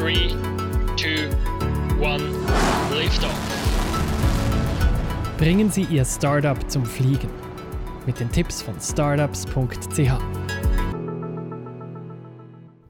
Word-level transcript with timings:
3, 0.00 0.14
2, 0.96 1.28
1, 2.00 2.22
Liftoff. 2.96 3.38
Bringen 5.36 5.70
Sie 5.70 5.82
Ihr 5.90 6.06
Startup 6.06 6.56
zum 6.70 6.86
Fliegen. 6.86 7.28
Mit 8.06 8.18
den 8.18 8.32
Tipps 8.32 8.62
von 8.62 8.80
startups.ch. 8.80 10.12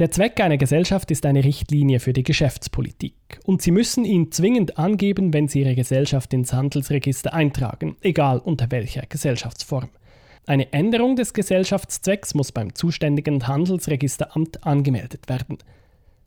Der 0.00 0.10
Zweck 0.10 0.40
einer 0.40 0.56
Gesellschaft 0.56 1.12
ist 1.12 1.24
eine 1.26 1.44
Richtlinie 1.44 2.00
für 2.00 2.12
die 2.12 2.24
Geschäftspolitik. 2.24 3.14
Und 3.44 3.62
Sie 3.62 3.70
müssen 3.70 4.04
ihn 4.04 4.32
zwingend 4.32 4.76
angeben, 4.76 5.32
wenn 5.32 5.46
Sie 5.46 5.60
Ihre 5.60 5.76
Gesellschaft 5.76 6.34
ins 6.34 6.52
Handelsregister 6.52 7.32
eintragen, 7.32 7.94
egal 8.00 8.40
unter 8.40 8.72
welcher 8.72 9.02
Gesellschaftsform. 9.02 9.90
Eine 10.44 10.72
Änderung 10.72 11.14
des 11.14 11.34
Gesellschaftszwecks 11.34 12.34
muss 12.34 12.50
beim 12.50 12.74
zuständigen 12.74 13.46
Handelsregisteramt 13.46 14.66
angemeldet 14.66 15.28
werden. 15.28 15.58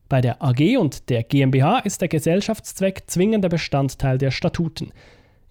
Bei 0.09 0.21
der 0.21 0.41
AG 0.41 0.77
und 0.79 1.09
der 1.09 1.21
GmbH 1.21 1.79
ist 1.79 2.01
der 2.01 2.07
Gesellschaftszweck 2.07 3.03
zwingender 3.05 3.47
Bestandteil 3.47 4.17
der 4.17 4.31
Statuten. 4.31 4.91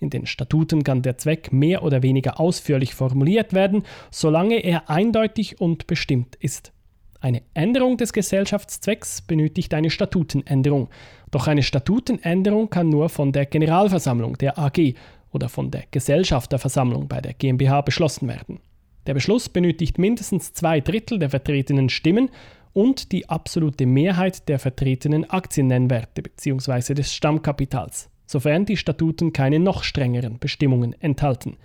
In 0.01 0.11
den 0.11 0.27
Statuten 0.27 0.83
kann 0.83 1.03
der 1.03 1.17
Zweck 1.17 1.53
mehr 1.53 1.84
oder 1.84 2.03
weniger 2.03 2.41
ausführlich 2.41 2.95
formuliert 2.95 3.53
werden, 3.53 3.84
solange 4.11 4.57
er 4.57 4.91
eindeutig 4.91 5.61
und 5.61 5.87
bestimmt 5.87 6.34
ist. 6.37 6.73
Eine 7.21 7.43
Änderung 7.55 7.97
des 7.97 8.12
Gesellschaftszwecks 8.12 9.23
benötigt 9.23 9.75
eine 9.75 9.91
Statutenänderung. 9.91 10.89
Doch 11.31 11.47
eine 11.47 11.62
Statutenänderung 11.62 12.69
kann 12.69 12.89
nur 12.89 13.09
von 13.09 13.33
der 13.33 13.47
Generalversammlung 13.47 14.39
der 14.39 14.59
AG 14.59 14.95
oder 15.33 15.48
von 15.48 15.70
der 15.70 15.84
Gesellschafterversammlung 15.91 17.06
bei 17.06 17.20
der 17.20 17.34
GmbH 17.34 17.83
beschlossen 17.83 18.29
werden. 18.29 18.61
Der 19.06 19.15
Beschluss 19.15 19.48
benötigt 19.48 19.98
mindestens 19.98 20.53
zwei 20.53 20.81
Drittel 20.81 21.19
der 21.19 21.31
vertretenen 21.31 21.89
Stimmen 21.89 22.31
und 22.73 23.13
die 23.13 23.29
absolute 23.29 23.87
Mehrheit 23.87 24.49
der 24.49 24.59
vertretenen 24.59 25.29
Aktiennennwerte 25.29 26.23
bzw. 26.23 26.95
des 26.95 27.15
Stammkapitals, 27.15 28.11
sofern 28.27 28.65
die 28.67 28.77
Statuten 28.77 29.33
keine 29.33 29.59
noch 29.59 29.83
strengeren 29.83 30.39
Bestimmungen 30.39 30.95
enthalten. 31.01 31.57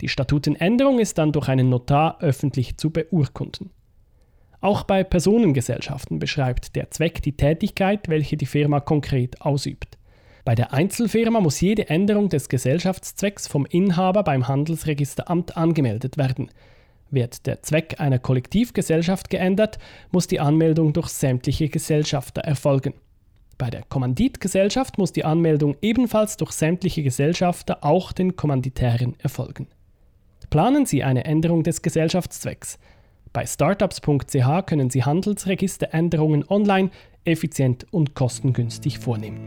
Die 0.00 0.08
Statutenänderung 0.08 0.98
ist 0.98 1.18
dann 1.18 1.32
durch 1.32 1.48
einen 1.48 1.68
Notar 1.68 2.20
öffentlich 2.20 2.76
zu 2.76 2.90
beurkunden. 2.90 3.70
Auch 4.60 4.84
bei 4.84 5.02
Personengesellschaften 5.02 6.18
beschreibt 6.18 6.76
der 6.76 6.90
Zweck 6.90 7.20
die 7.22 7.36
Tätigkeit, 7.36 8.08
welche 8.08 8.36
die 8.36 8.46
Firma 8.46 8.80
konkret 8.80 9.40
ausübt. 9.42 9.98
Bei 10.44 10.54
der 10.54 10.72
Einzelfirma 10.72 11.40
muss 11.40 11.60
jede 11.60 11.88
Änderung 11.88 12.28
des 12.28 12.48
Gesellschaftszwecks 12.48 13.46
vom 13.46 13.64
Inhaber 13.66 14.24
beim 14.24 14.48
Handelsregisteramt 14.48 15.56
angemeldet 15.56 16.16
werden. 16.16 16.50
Wird 17.12 17.46
der 17.46 17.62
Zweck 17.62 17.96
einer 17.98 18.18
Kollektivgesellschaft 18.18 19.28
geändert, 19.28 19.78
muss 20.12 20.26
die 20.26 20.40
Anmeldung 20.40 20.94
durch 20.94 21.08
sämtliche 21.08 21.68
Gesellschafter 21.68 22.40
erfolgen. 22.40 22.94
Bei 23.58 23.68
der 23.68 23.82
Kommanditgesellschaft 23.82 24.96
muss 24.96 25.12
die 25.12 25.26
Anmeldung 25.26 25.76
ebenfalls 25.82 26.38
durch 26.38 26.52
sämtliche 26.52 27.02
Gesellschafter, 27.02 27.84
auch 27.84 28.12
den 28.12 28.34
Kommanditären, 28.34 29.14
erfolgen. 29.20 29.68
Planen 30.48 30.86
Sie 30.86 31.04
eine 31.04 31.26
Änderung 31.26 31.62
des 31.62 31.82
Gesellschaftszwecks. 31.82 32.78
Bei 33.34 33.44
startups.ch 33.44 34.66
können 34.66 34.88
Sie 34.88 35.04
Handelsregisteränderungen 35.04 36.48
online 36.48 36.90
effizient 37.24 37.86
und 37.90 38.14
kostengünstig 38.14 38.98
vornehmen. 38.98 39.38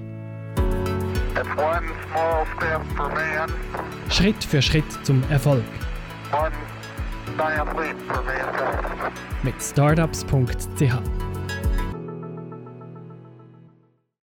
Schritt 4.10 4.44
für 4.44 4.62
Schritt 4.62 4.86
zum 5.04 5.24
Erfolg. 5.32 5.64
Mit 9.44 9.62
startups.ch 9.62 11.35